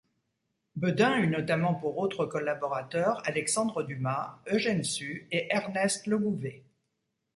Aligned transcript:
Beudin 0.77 1.15
eut 1.19 1.27
notamment 1.27 1.75
pour 1.75 1.99
autres 1.99 2.25
collaborateurs 2.25 3.21
Alexandre 3.27 3.83
Dumas, 3.83 4.41
Eugène 4.47 4.83
Sue 4.83 5.27
et 5.29 5.45
Ernest 5.51 6.07
Legouvé. 6.07 6.63